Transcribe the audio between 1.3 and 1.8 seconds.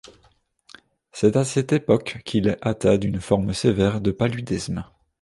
à cette